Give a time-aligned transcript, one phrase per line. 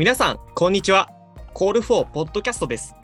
[0.00, 1.10] 皆さん、こんにちは。
[1.52, 2.94] コールフォーポッドキャストです。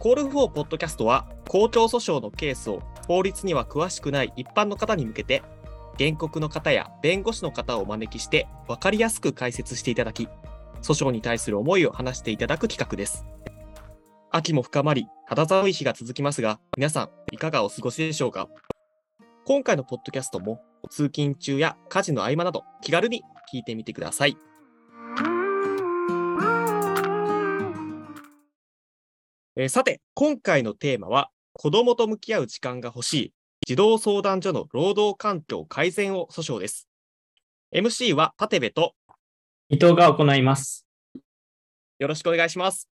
[0.00, 5.44] コールフォーポッドキャストは、公共訴訟のケースを法律には詳しくない一般の方に向けて、
[5.96, 10.28] 原告の方や弁護士の方をお招きして、分かりやすく解説していただき、
[10.82, 13.24] 訴訟に対する思いを話していただく企画です。
[14.32, 18.48] 秋も深まり、肌寒い日が続きますが、皆さん、いかがお過ごしでしょうか？
[19.44, 23.22] 今回のポッドキャストも、通勤中や家事の合間など、気軽に
[23.54, 24.36] 聞いてみてください。
[29.60, 33.32] えーさて、今回のテーマは、子供と向き合う時間が欲しい、
[33.66, 36.86] 児童相談所の労働環境改善を訴訟です。
[37.74, 38.94] MC は立部と
[39.68, 40.86] 伊藤が行います。
[41.98, 42.88] よろしくお願いします。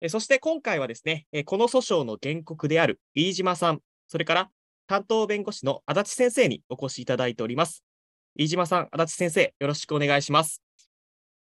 [0.00, 4.50] えーそして今回はですね、えーこの訴訟の原告である飯島さん、それから
[4.86, 7.82] 担当弁護士の足立先生にお越しいただいております。
[8.36, 10.62] 飯島さん、足立先生、よろしくお願いします。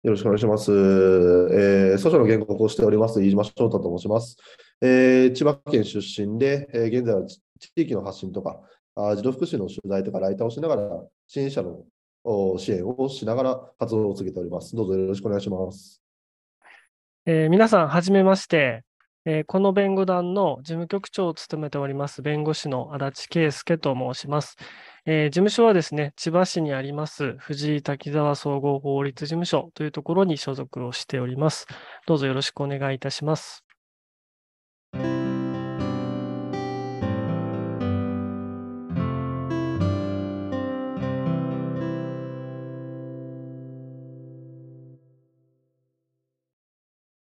[0.02, 0.72] よろしくお願いします。
[0.72, 4.36] えー訴訟の原告をしております、飯島翔太と申します。
[4.80, 7.40] えー千葉県出身で、えー現在は地
[7.76, 8.60] 域の発信とか、
[8.96, 10.82] あ児童福祉の取材とか、ライターをしながら、
[11.28, 11.84] 支援者の
[12.24, 14.74] お支援をしながら活動を続けております。
[14.74, 16.02] どうぞよろしくお願いします。
[17.24, 18.82] えー皆さん、はじめまして、
[19.24, 24.56] えーこの弁護団の事務局長を務めております、弁護士の足立圭介と申します。
[25.06, 31.66] えー事務所はですね、千葉市にあります、藤井滝沢総合法律事務所というところに所属をしております。
[32.06, 33.64] どうぞよろしくお願いいたします。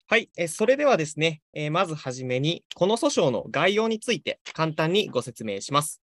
[0.09, 6.01] はい、えそれではですね、えまずはじめに、この訴訟の概要について簡単にご説明します。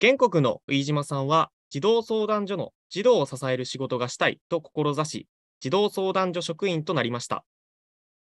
[0.00, 5.26] 原告の飯島さんは、児童相談所の児童を支える仕事がしたいと志し、
[5.60, 7.44] 児童相談所職員となりました。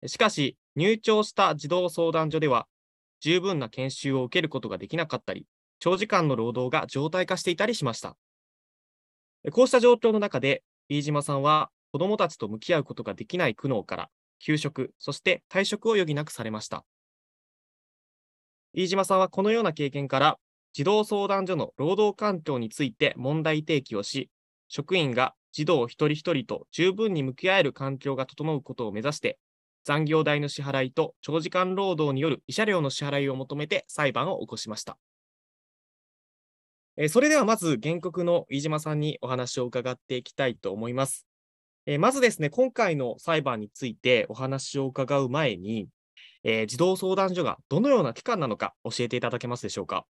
[0.05, 2.67] しかし、入庁した児童相談所では、
[3.21, 5.47] 十分な研修を受けることができなかったり、
[5.79, 8.17] 長時間の労働が常態化していたりしました。
[9.53, 14.11] こうした状況の中で、飯島さんは子どもたちと向き合うことができない苦悩から、
[14.41, 16.85] 休職、そして退職を余儀なくされました。
[18.73, 20.39] 飯島さんはこのような経験から、
[20.73, 24.29] 児童相談所の労働環境について問題提起をし、
[24.67, 29.39] 職員が児童一人一人と十分に向き合える環境が整うことを目指して、
[29.85, 34.99] 残業代の支払いと長時間労働による慰謝料の支払いを求めて裁判を起こしました。
[37.09, 41.25] それではまず原告の飯島さんにお話を伺っていきたいと思います。
[41.87, 45.89] えーまずですね、今回の裁判についてお話を伺う前に、
[46.43, 50.07] えー児童相談所がどのような機関なのか教えていただけますでしょうか？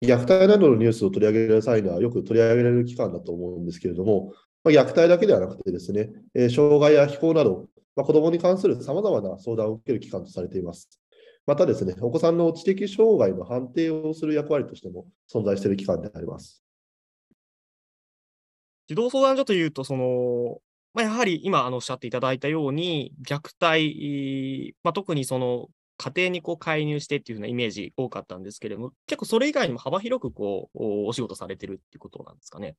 [0.00, 10.88] 虐待などのニュースを取り上げる際には、よく取り上げられる機関だと思うんですけれども、まあ、虐待だけではなくてですね、えー障害や非行など、まあ、子どもに関するさまざまな相談を受ける機関とされています。
[11.46, 16.62] またですね、お子さんの知的障害の判定をする役割としても存在している機関であります。
[18.86, 20.60] 児童相談所というと、その、
[20.94, 30.78] まあ、やはり今あのおっしゃっていただいたように、虐待、まあ、特にその家庭にこう介入してっていうようなイメージ多かったんですけれども、結構それ以外にも幅広くこう
[31.08, 32.76] お仕事されてるっていうことなんですかね？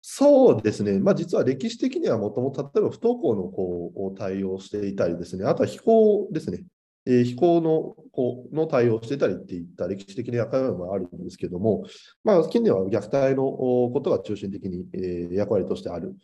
[0.00, 6.64] そうですね、まあ、実は歴史的にはもともと例えば不登校の子を対応していたりですね、あとは非行ですね、
[7.06, 11.84] えー非行の子の対応していたりっていった歴史的な役割もあるんですけども、
[12.22, 16.14] まあ、近年は虐待のことが中心的に、えー役割としてある。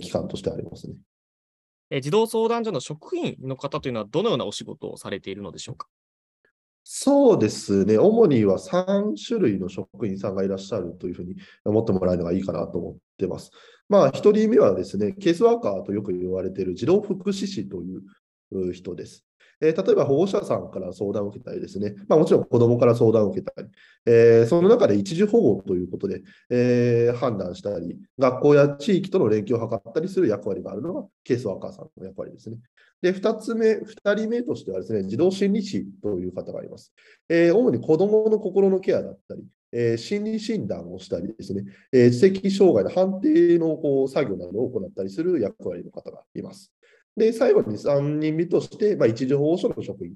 [0.00, 0.94] 機関としてありますね。
[1.90, 5.86] えー児童相談所の職員の方というのはどのようなお仕事をされているのでしょうか？
[6.88, 13.50] そうですね、主には3種類の職員さんがいらっしゃるというふうに思ってもらえるのがいいかなと思ってます。
[13.88, 18.02] まあ、1人目はですね、ケースワーカーとよく言われている児童福祉士という
[18.52, 19.25] う人です。
[19.60, 23.68] えー例えば保護者さんから相談を受けたりですね、まあ、もちろん子どもから相談を受けたり、
[24.06, 32.58] えーその中で一時保護ということで、えー判断したり、学校や地域との連携を図ったりする役割があるのがケースワーカーさんの役割ですね。
[33.02, 36.92] で、2つ目、2人目としてはですね、児童心理師という方がいます。
[37.28, 46.72] え主に子どもの心のケアだったり、え心理診断をしたりですね、え知的障害の判定のこう作業などを行ったりする役割の方がいます。
[47.16, 50.14] で、最後に3人目として、まあ、一時保護所の職員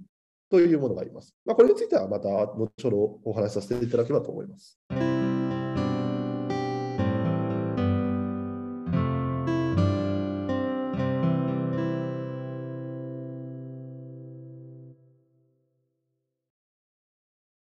[0.51, 1.35] というものがあります。
[1.45, 4.79] まあ、これについてはまた後ほどお話しさせていただければと思います。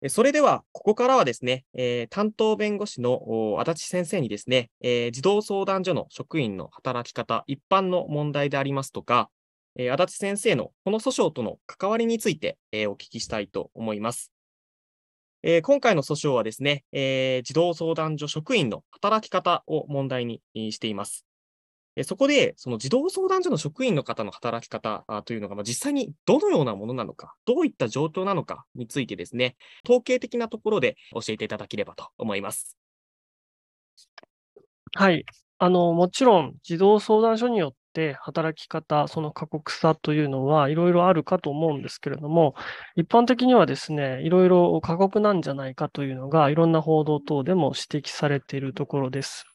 [0.06, 9.29] それでは、ここからはですね、えー、担当弁護士の足立先生にですね、えー、児童相談所の職員の働き方、一般の問題でありますとか、
[9.77, 14.31] えー、足立先生のこの訴訟との関わりについて、えお聞きしたいと思います。
[15.43, 21.27] え今回の訴訟はですね、え児童相談所職員の働き方を問題にしています。
[22.05, 32.77] そこで、その児童相談所の職員の方の働き方というのが、ま実際にどのようなものなのか、どういった状況なのかについてですね、統計的なところで教えていただければと思います。
[34.95, 35.25] はい。
[35.59, 42.55] あの、もちろん、児童相談所によって働き方、その過酷さというのはいろいろあるかと思うんですけれども、
[42.95, 49.47] 一般的にはですね、いろいろ過酷なんじゃないかというのが、いろんな報道等でも指摘されているところです。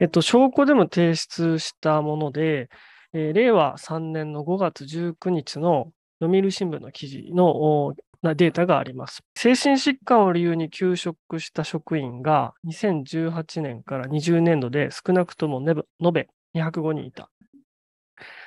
[0.00, 2.68] えっと、証拠でも提出したもので、
[3.12, 9.22] えー、令和3年の5月19日の読売新聞の記事のデータがあります。
[9.36, 17.30] 精神疾患を理由に休職した職員が2018年から20年度で少なくとも延べ205人いた。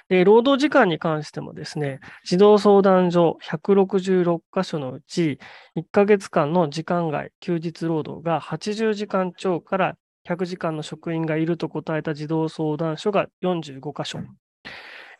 [0.09, 5.39] で、労働時間に関してもですね、児童相談所166箇所のうち、
[5.75, 9.97] 1ヶ月間の時間外、休日労働が80時間超から
[10.27, 14.19] 100時間の職員がいると答えた児童相談所が45箇所。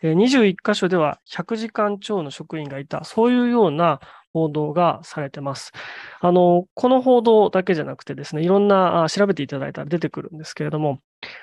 [0.03, 3.99] 21箇所では100時間超の職員がいた、そういうような
[4.31, 5.71] 報道がされてます。
[6.19, 10.99] あの、この報道だけじゃなくてですね、いろんな調べていただいたら出てくるんですけれども、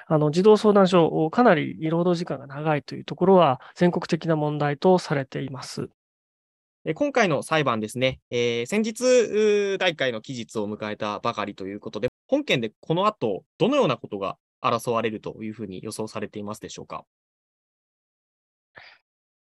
[0.07, 5.89] あの、児童相談所、かなり労働時間が長いというところは全国的な問題とされています。
[6.93, 17.07] 今回の裁判ですね、えー、先日、大会の期日を迎えたばかりということで、本件でこの後、どのようなことが争われるというふうに予想されていますでしょうか？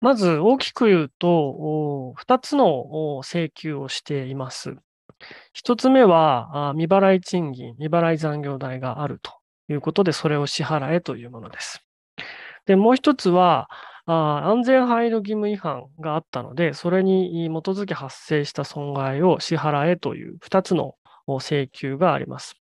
[0.02, 4.76] まず大きく言うと、2つの請求をしています。
[5.56, 9.32] 1つ目は、未払い賃金、未払い残業代があると
[9.70, 11.82] いうことで、それを支払えというものです。
[12.66, 13.70] で、もう1つは、
[14.06, 20.96] 安全配慮義務違反があったので、それに基づき発生した損害を支払えという2つの
[21.28, 22.56] 請求があります。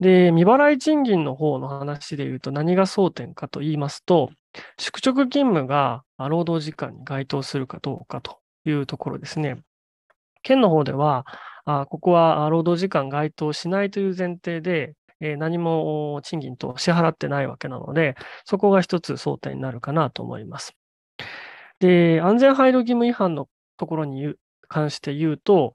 [0.00, 4.30] で、未払い賃金の方の話で言うと何が争点かと言いますと、
[4.78, 9.58] 宿直勤務が労働時間に該当するかどうかというところですね。
[10.42, 11.26] 県の方では、
[11.66, 20.74] ここは労働時間該当しないという前提で、え何も賃金と支払ってないわけなので、そこが一つ争点になるかなと思います。
[21.78, 24.34] で、安全配慮義務違反のところに
[24.68, 25.74] 関して言うと、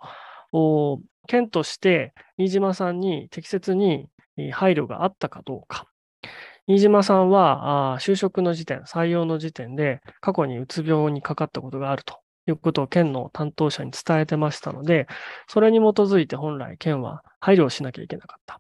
[1.28, 4.08] 県として飯島さんに適切に
[4.52, 5.88] 配慮があったかどうか。
[6.68, 15.08] 飯島さんは就職の時点、採用の時点で過去にうつ病にかかったことがあるということを県の担当者に伝えてましたので、
[15.48, 18.60] それに基づいて本来県は配慮をしなきゃいけなかった。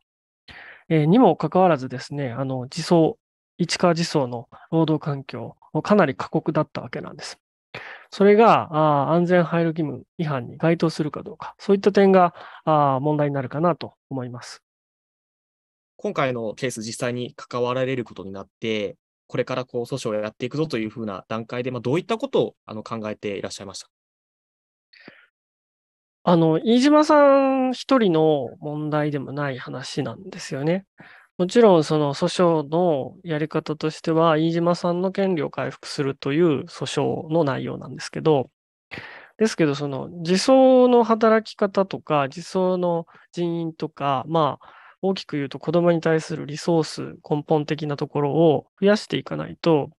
[0.90, 3.16] えー、にもかかわらずですね、あの、自走、
[3.58, 7.40] 市川自走の労働環境、かなり過酷だったわけなんです。
[8.10, 12.34] それがあ安全配慮義務違反に該当するかどうか、そういった点が
[12.64, 14.62] あ問題になるかなと思います。
[15.98, 18.96] 今回のケース、実際に関わられることになって、
[19.28, 23.90] これからこう訴訟をやっていくぞというふうな段階で、まあ、どういったことをあの考えていらっしゃいました
[26.28, 30.86] あの、飯島さん一人の問題でもない話なんですよね。
[31.38, 38.50] もちろん、その訴訟のやり方としては、飯島さんの権利を回復するという訴訟の内容なんですけど、
[39.38, 44.68] ですけど、その自走の働き方とか、自走の人員とか、まあ、
[45.02, 49.92] 大きく言うと子供に対するリソース、根本的なところを増やしていかないと、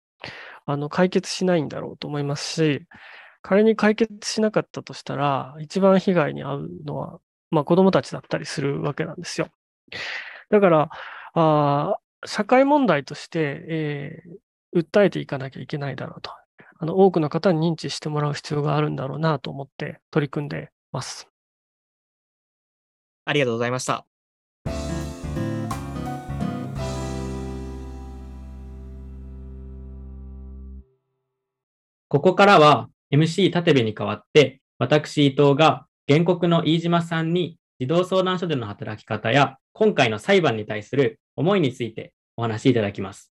[0.66, 2.86] あの、解決しないんだろうと思いますし、
[3.46, 7.20] 仮に解決しなかったとしたら、一番被害に遭うのは、
[7.52, 9.50] まあ、子供たちだったりするわけなんですよ。
[10.50, 10.90] だから、
[11.34, 16.32] あ社会問題として、えー、訴えていかなきゃいけないだろうと。
[16.80, 21.28] あの多くの方に認知してもらう必要があるんだろうなと思って取り組んでます。
[23.26, 24.04] ありがとうございました。
[32.08, 43.32] ここからは MC 立部に代わって、私伊藤が原告の飯島さんに児童相談所での働き方や今回の裁判に対する思いについてお話しいただきます。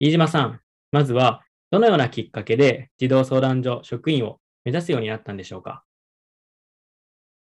[0.00, 5.84] 飯島さん、まずはどのようなきっかけで児童相談所職員を目指すようになったんでしょうか？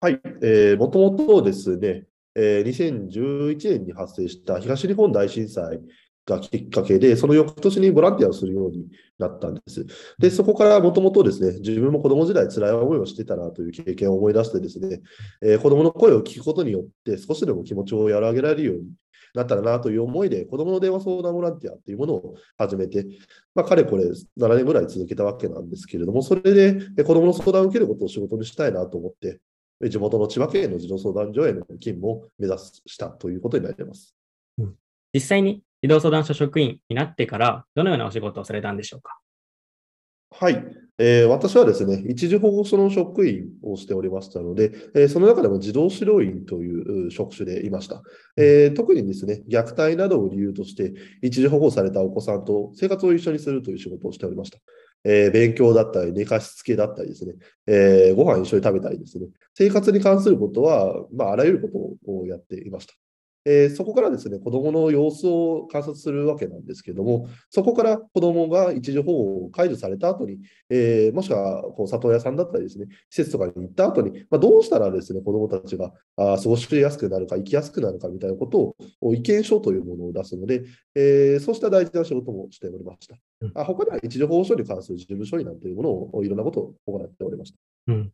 [0.00, 5.80] はい、えー、もともとですね、えー、2011年に発生した東日本大震災
[6.28, 8.86] がきっかけで、その翌年にボランティアをするように
[9.18, 9.86] なったんです。
[10.18, 15.00] で、そこからもともとですね、自分も子供時代辛い思いをしてたなという経験を思い出してですね、
[15.42, 18.90] えー、子供の声を聞くことによって少しでも気持ちを和らげられるように
[19.34, 23.06] なったらなという思いで、子供の電話相談ボランティアというものを始めて、
[23.54, 29.40] まあ、かれこれ7年ぐらい続けたわけなんですけれども、それで子供の相談を受けることを仕事にしたいなと思って、
[29.88, 34.14] 地元の千葉県の児童相談所への勤務を目指したということになります。
[35.14, 39.18] 実際に児童相談所職員になってから、どのようなお仕事をされたんでしょうか？
[40.30, 40.62] はい、
[40.98, 48.02] えー、私はですね、一時保護所の職員をしておりましたので、えー、その中でも児童指導員という職種でいました。
[48.36, 50.92] えー、特にですね、虐待などを理由として、
[51.22, 54.58] 一時保護されたお子さんと生活を一緒にするという仕事をしておりました。
[55.04, 57.34] えー、勉強だったり、寝かしつけだったりですね、
[57.66, 62.94] えー、ご飯一緒に食べたりですね、生活に関することは、まあ、あらゆることをやっていました。
[63.50, 70.38] えー、そこからですね、子供の様子を観察するわけなんですけれども、そこから子供が一時保護を解除された後に、
[70.68, 80.64] えー、もしくはこう里親さんだったりですね、施設とかに行った後に、まあ、どうしたらですね、子供たちがあ過ごしやすくなるか、生きやすくなるかみたいなことを意見書というものを出すので、
[80.94, 83.16] えー、そうした大事な仕事もしておりました。
[83.40, 87.58] うん、あ他には一時保護所に関する事務処理なんていうものをいろんなことを行っておりました。
[87.88, 88.12] うん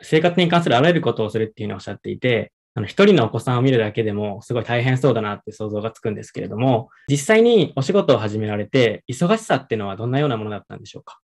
[0.00, 11.18] 生活に関するあらゆることをするっていうのをおっしゃっていて、あの、一人のお子さんを見るだけでもすごい大変そうだなって想像がつくんですけれども、実際にお仕事を始められて、忙しさっていうのはどんなようなものだったんでしょうか？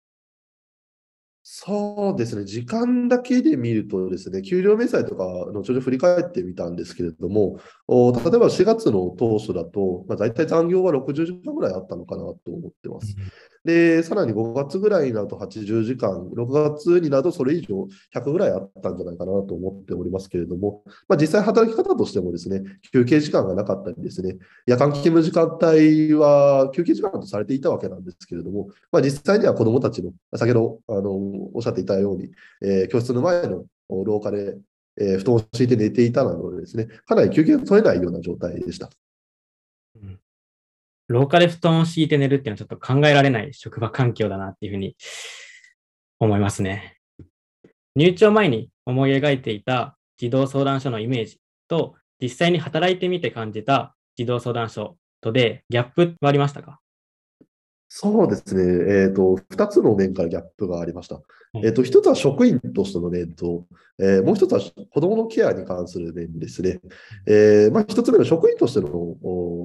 [1.44, 7.58] そうですね、時間だけで見るとですね、給料明細とか後ほど振り返ってみたんですけれども、
[7.88, 13.16] お例えば4月の当初だと、まあ、大体残業は60時間ぐらいあったのかなと思ってます。
[13.64, 31.10] で、さらに5月ぐらいになると80時間、6月になるとそれ以上100ぐらいあったんじゃないかなと思っておりますけれども、まあ、実際働き方としてもですね、休憩時間がなかったりですね、夜間勤務時間帯は休憩時間とされていたわけなんですけれども、まあ、実際には子どもたちの、先ほどあの
[31.54, 32.30] おっしゃっていたように、
[32.62, 34.56] えー、教室の前の廊下で、
[35.00, 38.90] えー、布団を敷いて寝ていたのでですね、かなり休憩が取れないような状態でした。
[41.08, 44.96] 廊下で布団を敷いて寝るっていうのはちょっと考えられない職場環境だなっていうふうに
[46.18, 46.98] 思いますね。
[47.94, 56.80] 入庁前に思い描いていた児童相談所のイメージと実際に働いてみて感じた児童相談所とでギャップはありましたか？
[57.94, 58.62] そうですね。
[58.62, 61.20] えっ、ー、と、二つの面からギャップがありました。
[61.56, 63.66] えっ、ー、と、一つは職員としての面と、
[63.98, 66.80] えー、もう一つは子供のケアに関する面ですね。
[67.26, 68.88] えまあ、一つ目の職員としての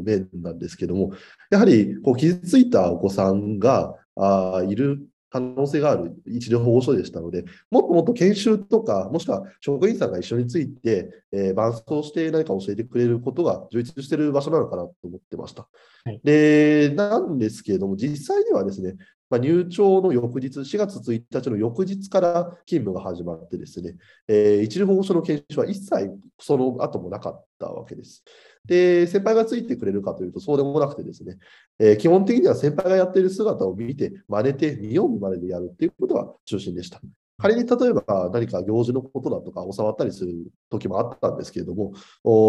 [0.04, 1.14] 面なんですけども、
[1.50, 15.68] やはり、こう、傷ついたお子さんがあいる可能性がある一時保護所でしたので、もっともっと研修とか、もしくは職員さんが一緒について、えー、伴走して何か教えてくれることが充実している場所なのかなと思ってました。
[16.06, 18.96] はい、で、なんですけれども、実際にはですね、
[19.30, 23.96] まあ、入庁の翌日、4月1日の翌日から勤務が始まってですね、
[24.28, 28.24] えー、一時保護所の研修は一切その後もなかったわけです。
[28.66, 31.38] で、先輩がついてくれるかというと、そうでもなくてですね、
[31.80, 37.02] えー、基本的には先輩がやっている姿を見て、真似て、見よう見まねでやるということが中心でした。
[37.40, 40.34] 仮に例えば何か行事のことだとか教わったりする
[40.70, 41.94] 時もあったんですけれども、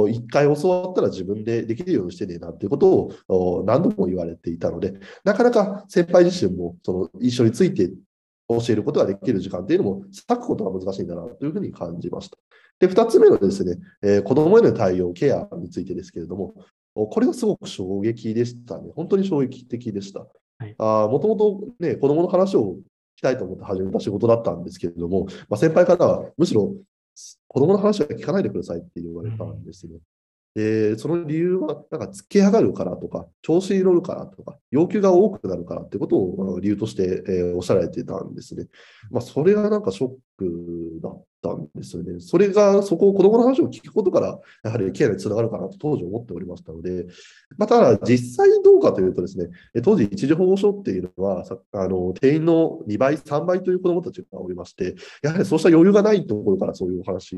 [0.09, 7.91] 一回教わったら自分でできるようにしてねえなっていうことを何度も言われていたので、なかなか先輩自身もその一緒について
[8.49, 12.39] 教えることができる時間っていうのも割くことが難しいんだなというふうに感じました。
[12.81, 16.55] で、二つ目のですね、えー、子供への対応、ケアについてですけれども、
[16.95, 18.91] これがすごく衝撃でしたね。
[18.97, 20.21] 本当に衝撃的でした。
[20.79, 22.79] もともとね、子供の話を
[23.19, 26.73] きたいと思って始めた仕事だったんですけれども、まあ、先輩からはむしろ
[27.49, 29.95] 子供の話は聞かないでくださいって言われたんですね。
[30.55, 38.67] で、その理由は、なんか、つけ上がるからとか、調子に乗るからとか、要求が多くなるからってことを理由として、えー、おっしゃられてたんですね。
[39.11, 42.19] まあ、それがなんかショックだったんですよね。
[42.19, 47.07] それが、そこを子供の話を聞くことから、やはりケアにつながるかなと当時思っておりましたので、
[47.57, 49.49] まあ、ただ、実際どうかというとですね、
[49.83, 57.37] 当時一時保護所っていうのは、あの定員の2倍、3倍という子供たちがおりまして、やはりそうした余裕がないところからそういうお話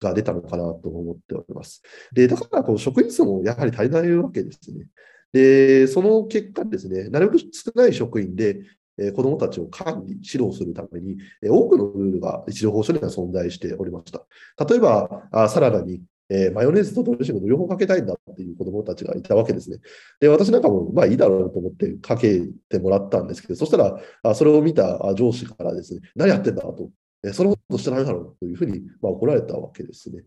[0.00, 1.82] が出たのかなと思っております。
[2.12, 4.86] で、だからこの職員数もやはり足りないわけですね。
[5.32, 8.62] で、その結果ですね、なるべく少ない職員で、
[8.98, 14.26] え子どもたちを管理、指導するために、え多くのルールが一時保護所には存在しておりました。
[14.66, 19.78] 例えば、あサラダに、えー、マヨネーズとドレッシングの両方かけたいんだっていう子どもたちがいたわけですね。
[20.20, 26.90] で、私なんかも、まあいいだろうと思ってかけてもらったんですけど、そしたら、あそれを見た上司からですね、何やってんだと
[27.22, 30.22] えそのことしてないだろうというふうに、まあ、怒られたわけですね。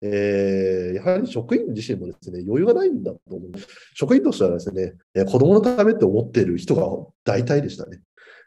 [0.00, 3.50] えー、やはり職員自身もですね、余裕がないんだと思う。
[3.94, 6.84] 職員としてはですね、え子供のためって思っている人が
[7.24, 8.00] 大体でしたね。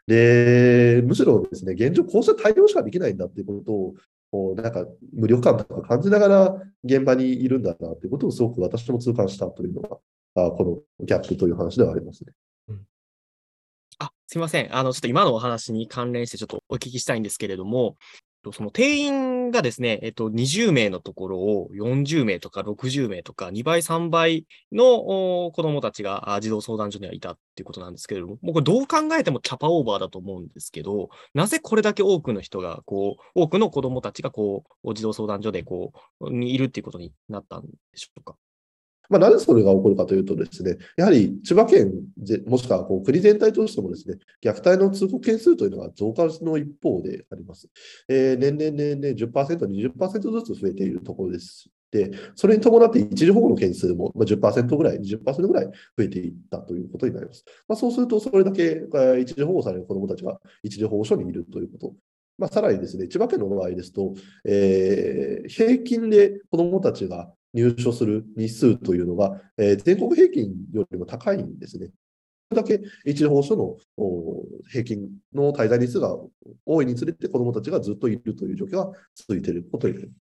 [0.06, 3.94] で、むしろですね、現状こうした対応しかできないんだっていうことを、
[4.30, 9.98] こうなんか無力感とか感じながら現場にいるんだなということをすごく私も痛感したというのが、
[10.34, 12.32] あこのギャップという話ではありますね。
[14.32, 14.74] すみません。
[14.74, 17.96] あの、ちょっと今のお話に関連してちょっとお聞きしたいんですけれども、
[18.54, 38.36] その定員がですね、えっと、20名のところを40名とか60名とか2倍、3倍の子供たちが児童相談所にはいたっていうことなんですけれども、もうこれどう考えてもキャパオーバーだと思うんですけど、なぜこれだけ多くの人が、こう、多くの子供たちが、こう、児童相談所で、こう、にいるっていうことになったんでしょうか？
[39.08, 41.92] まあ、なぜそれが起こるかというとですね、やはり千葉県、
[42.46, 47.68] もしくはこう国全体としてもですね、虐待の通報件数というのが増加の一方であります。
[48.08, 51.68] えー、年々年々10%、20%ずつ増えているところです。
[51.92, 55.72] で、それに伴って一時保護の件数も10%ぐらい、20%ぐらい増
[56.04, 57.44] えていったということになります。
[57.68, 58.82] まあ、そうすると、それだけ
[59.20, 61.94] 一時保護される子どもたちが一時保護所にいるということ。
[62.38, 64.14] まあ、さらにですね、千葉県の場合ですと、
[64.46, 71.88] えー、平均で子どもたちが入所する日数というのが、えー、全国平均よりも高いんですね。
[72.50, 73.76] それだけ一時保護所の
[74.70, 76.16] 平均の滞在日数が
[76.66, 80.16] 多いにつれて子どもたちがずっといるという状況が続いていることになります。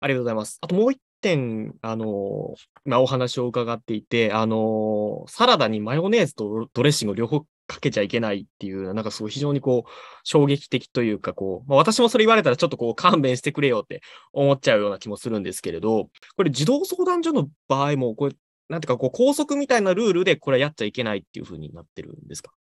[0.00, 0.58] ありがとうございます。
[0.60, 9.90] あともう一点、あの、まあ、お話を伺っていて、あの、サラダにマヨネーズとドレッシングを両方かけちゃいけないっていう、なんかすごい非常にこう、
[10.24, 14.00] 衝撃的というか、こう、まあ、私もそれ言われたらちょっとこう、勘弁してくれよって
[14.32, 18.34] 思っちゃうような気もするんですけれど、これ児童相談所の場合も、これ、
[18.68, 22.52] なんていうか、こう、校則みたいなルールでこれはやっちゃいけないっていうふうになってるんですか？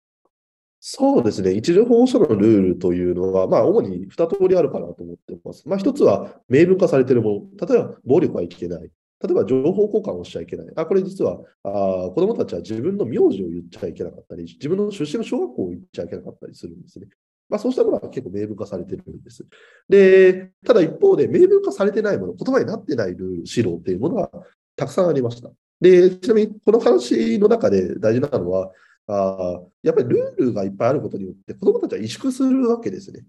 [0.84, 1.52] そうですね。
[1.52, 5.70] 一時保護所のルールというのは、まあ、主に2通りあるかなと思ってます。
[5.70, 7.68] まあ、1つは明文化されているもの。
[7.68, 8.90] 例えば、暴力はいけない。
[9.24, 10.68] 例えば情報交換をしちゃいけない。
[10.76, 17.08] あ、これ実はあ子供たちは自分の名字を言っちゃいけなかったり、自分の出身の小学校を言っちゃいけなかったりするんですね。
[17.50, 19.46] まあ、そうしたものは結構明文化されてるんです。
[19.90, 24.32] で、ただ一方で明文化されてないもの、言葉になってないルール、指導っていうものが
[24.78, 25.52] たくさんありました。
[25.82, 28.72] で、ちなみにこの話の中で大事なのは、
[29.08, 33.26] あやっぱりルールがいっぱいあることによって子供たちは萎縮するわけですね。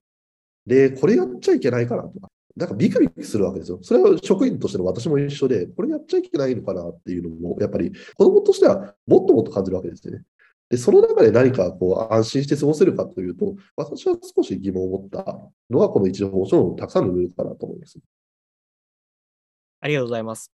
[0.66, 3.78] で、これやっちゃいけないからとか、なんかビクビクするわけですよ。
[3.82, 10.24] それは職員としての私も一緒で、これやっちゃいけないのかなっていうのも、やっぱり子供としてはもっともっと感じるわけですよね。
[10.68, 15.24] で、その中で何かこう安心して過ごせるかというと、私は少し疑問を持った
[15.70, 17.98] のが、この一時保護所のたくさんのルールかなと思います。
[19.80, 20.52] ありがとうございます。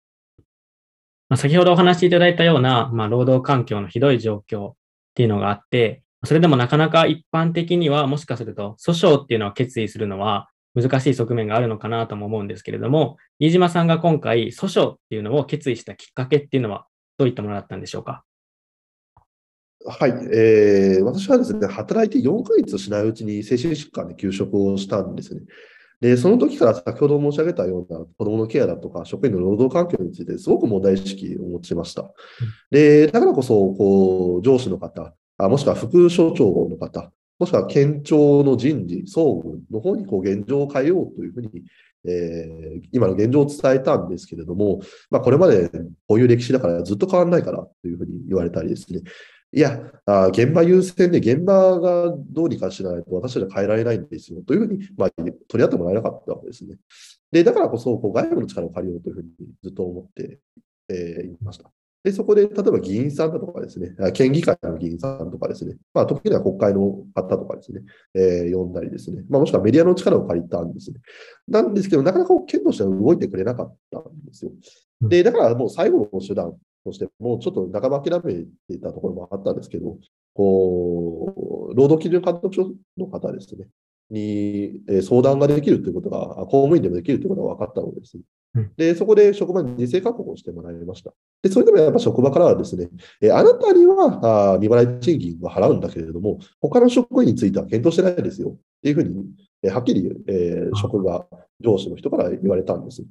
[1.37, 4.75] 先ほどお話しいただいたような、まあ、労働環境のひどい状況っ
[5.15, 16.87] ていうのがあって、それでもなかなか一般的にはもしかすると訴訟っていうのは決意するのは難しい側面があるのかなとも思うんですけれども、飯島さんが今回訴訟っていうのを決意したきっかけっていうのは
[17.19, 18.25] どういったものだったんでしょうか？
[19.87, 25.43] はい、えー、私はですね、働いて4ヶ月しないうちに精神疾患で休職をしたんですね。
[26.01, 32.11] で、その時から先ほど申し上げたような子どものケアだとか、職員の労働環境についてすごく問題意識を持ちました。
[32.71, 41.51] で、だからこそ、こう、上司の方、あもしくは副所長の方、もしくは県庁の人事、総務の方にこう現状を変えようというふうに、
[42.07, 45.69] えー、今の現状を伝えたんですけれども、まあ、これまで
[46.07, 49.01] こういう歴史だからずっと変わらないからというふうに言われたりですね、
[49.53, 56.77] いや、あ現場優先で現場がどうにかしないと私たちは変えられないんですよというふうに、まあ、取り合ってもらえなかったわけですね。
[57.31, 59.29] で、だからこそこう外部の力を借りようというふうに
[59.63, 60.41] ずっと思って、
[60.89, 61.71] えー、いました。
[62.05, 67.81] で、そこで、例えば議員さんだとかですね、県議会の議員さんとかですね、まあ、時には国会の方とかですね、
[68.15, 70.99] えー、呼んだりですね、まあ、もしくはメディアの力を借りたんですね。
[71.49, 74.53] なんですけど、なかなか県としては動いてくれなかったんですよ。
[75.01, 79.97] で、だからもう最後の手段として、もうちょっと半ば諦めていたところもあったんですけど、
[80.35, 83.67] こう、労働基準監督署の方ですね、
[84.15, 88.23] に相談ができるということが、公務員でもできるということが分かったのです、ね。
[88.77, 91.13] で、そこで職場に自制確保をしてもらいました。
[91.43, 92.89] で、それでもやっぱ職場からはですね、
[93.21, 99.27] えあなたにはあ未払い賃金は払うんだけれども、他の職員については検討してないですよっていうふうに、
[99.63, 101.27] えはっきり、えー、職場、
[101.61, 103.03] 上司の人から言われたんです。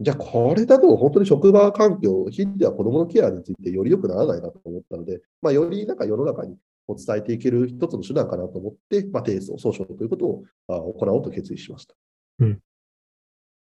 [0.00, 6.56] じゃあ、これだと本当に職場環境、ひいては子どものケアについてより良くならないなと思ったので、まあ、よりなんか世の中に
[6.88, 11.94] 伝えていける一つの手段かなと思って、まあ、提訴、訴訟ということを行おうと決意しました。
[12.40, 12.60] うん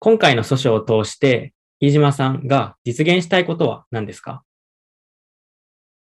[0.02, 4.42] 今回の訴訟を通して、飯島さんが実現したいことは何ですか？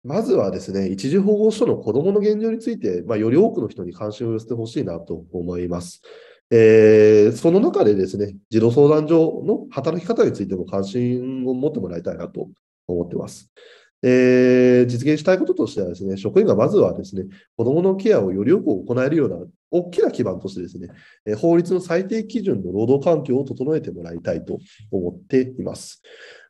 [0.04, 6.02] まずはですね、一時保護所の子どもの現状について、まあ、より多くの人に関心を寄せてほしいなと思います。
[6.52, 12.48] えー、その中でですね、児童相談所の働き方についても関心を持ってもらいたいなと
[12.86, 13.50] 思っています。
[14.02, 17.24] えー、実現したいこととしてはですね、職員がまずはですね、
[17.56, 19.36] 子どものケアをよりよく行えるような
[19.70, 20.88] 大きな基盤としてですね、
[21.36, 24.58] 法律の最低基準の労働環境を整えてもらいたいと
[24.90, 26.02] 思っています。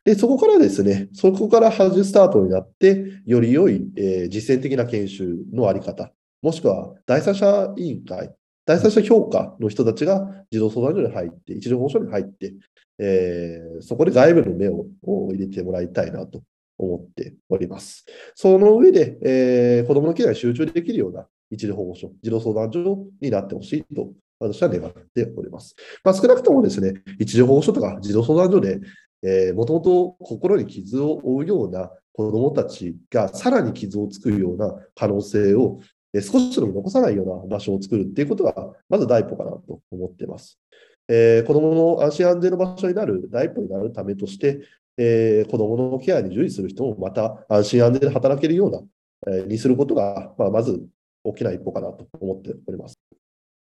[0.05, 6.11] で、そこからですね、そこから始スタートになって、より良い、えー、実践的な研修のあり方、
[6.41, 8.33] もしくは第三者委員会、
[8.65, 12.53] 第三者評価の人たちが児童相談所に入って、一時保護所に入って、
[12.97, 14.85] えー、そこで外部の目を
[15.31, 16.41] 入れてもらいたいなと
[16.85, 18.05] 思っております。
[18.35, 25.75] その上で、えー、子どものケアに集中できるような一時保護所、児童相談所になってほしいと私は願っております。
[26.03, 28.79] まあ、少なくともですね、一時保護所とか児童相談所で、
[29.23, 35.79] えー、もともと心に傷を負うような子どもたちがさらに傷を作るような可能性を、
[36.15, 40.59] 少しでも残さないような場所を作るっていうことが、まず第一歩かなと思っています。
[41.07, 44.59] えー、子どもの安心安全の場所になる第一歩になるためとして、
[45.03, 48.81] えー、子どものケアに従事する人もまた安心安全で働けるような、
[49.33, 50.85] えー、にすることが、まあ、まず
[51.23, 52.99] 大きな一歩かなと思っております。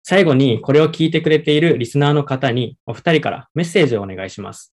[0.03, 4.73] 最後にこれを聞いてくれているリスナーの方にお二人からメッセージをお願いします。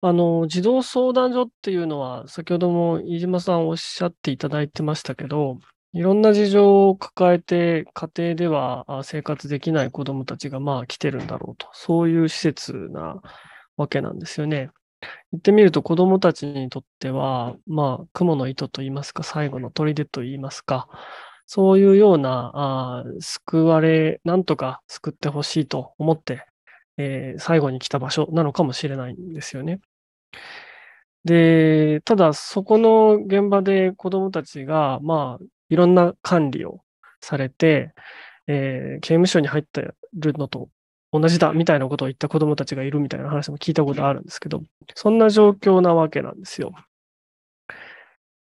[0.00, 5.58] あの、児童相談所っていうのは、先ほども飯島さんおっしゃっていただいてましたけど、
[5.94, 13.22] いろんな事情を抱えて、家庭では生活できない子どもたちがまあ来てるんだろうと、そういう施設な
[13.78, 14.70] わけなんですよね。
[15.32, 20.88] 言ってみると子どもたちにとっては、まあ、雲の糸といいますか、最後の砦といいますか、
[21.46, 26.46] そういうような、あ救われ、なんとか救ってほしいと思って、
[26.96, 29.80] えー、最後に来た場所なのかもしれないんですよね。
[31.24, 36.80] で、ただそこの現場で子どもたちが、まあ、いろんな管理を
[37.20, 37.92] されて、
[38.46, 40.68] えー、刑務所に入ってるのと
[41.14, 44.62] 同じだみたいなことを言った子供たちがいるみたいな話も聞いたことあるんですけど、
[44.96, 46.72] そんな状況なわけなんですよ。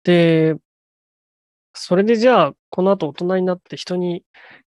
[0.02, 0.56] で、
[1.74, 4.24] それでじゃあ、この後大人になって人に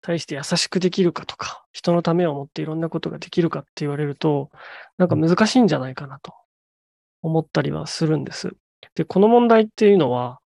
[0.01, 4.51] 対して優しくできるかとか、人のためを思っていろんなことができるかって言われると、
[4.97, 6.34] なんか難しいんじゃないかなと
[7.21, 8.51] 思ったりはするんです。
[8.95, 10.39] で、この問題っていうのは、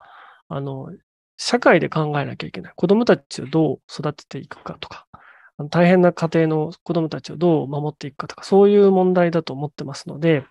[0.48, 0.88] あの、
[1.36, 2.72] 社会で考えなきゃいけない。
[2.74, 5.06] 子供たちをどう育てていくかとか、
[5.70, 10.44] 大変な家庭の子供たちをどう守っていくかとか、そういう問題だと思ってますので、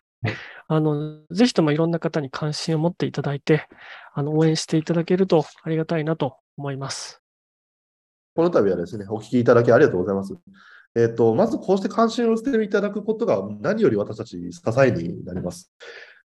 [0.67, 3.67] あの、ぜひともいろんな方に関心を持っていただいて、
[4.13, 7.21] あの、応援していただけるとありがたいなと思います。
[8.35, 10.35] この度はですね、お聞きいただきありがとうございます。
[10.95, 15.71] えっ、ー、と、まずこうして関心を捨てていただくことが何より私たち支えになります。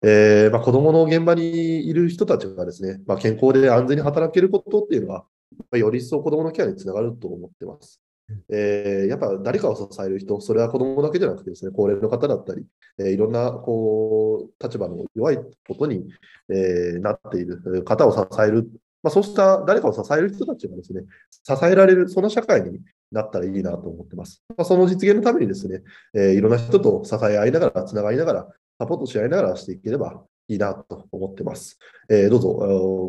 [0.03, 5.25] えーまあ、子供の現場にいる人たちがですね、まあ、健康で安全に働けることっていうのは、
[5.73, 8.01] より一層子供のケアにつながると思ってます。
[8.49, 12.65] えー、やっぱ誰かを支える人、それは子供だけじゃなくてですね、高齢の方だったり、
[12.99, 16.09] えー、いろんなこう立場の弱いことに、
[16.51, 18.69] えー、なっている方を支える、
[19.03, 22.81] まあ、そうした誰かを支える人たちがですね、支えられる、その社会に
[23.13, 24.43] なったらいいなと思ってます。
[24.51, 25.83] まあ、その実現のためにですね、
[26.15, 31.79] えいろんな人と支え合いながら、つながりながら、サポートし合いながらしていければいいなと思ってます。
[32.09, 32.49] えどうぞ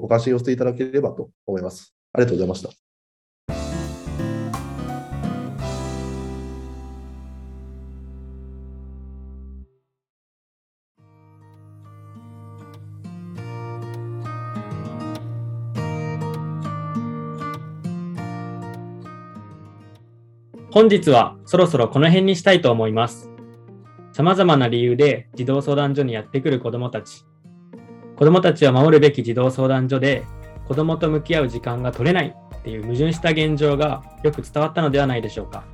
[0.02, 1.94] ご関心をしていただければと思います。
[2.14, 2.89] ありがとうございました。
[20.80, 23.30] 本日はそろそろこの辺にしたいと思います。
[24.14, 27.26] 様々な理由で児童相談所にやってくる子どもたち。
[28.16, 30.24] 子どもたちを守るべき児童相談所で
[30.70, 35.66] 子どもと向き合う時間が取れないっていう矛盾した現状がよく伝わったのではないでしょうか。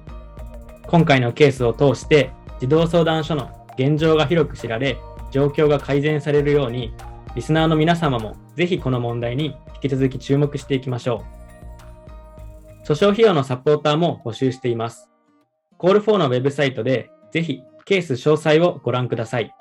[0.87, 4.97] 今回のケースを通して児童相談所の現状が広く知られ、
[5.29, 6.95] 状況が改善されるように、
[7.35, 11.44] リスナーの皆様もぜひこの問題に引き続き注目していきましょう。
[12.85, 15.09] 訴訟費用のサポーターも募集しています。
[15.77, 19.51] コール4のウェブサイトでぜひケース詳細をご覧ください。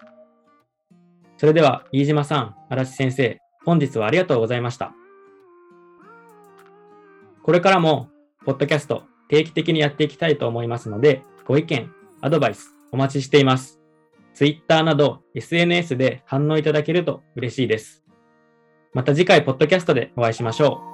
[1.38, 4.92] それでは、飯島さん、荒地先生、本日はありがとうございました。
[7.42, 8.08] これからも、
[8.44, 13.80] ポッドキャスト定期的にやっていきたいと思いますので、ご意見、アドバイスお待ちしています。
[14.34, 18.04] Twitter など SNS で反応いただけると嬉しいです。
[18.92, 20.93] また次回、ポッドキャストでお会いしましょう。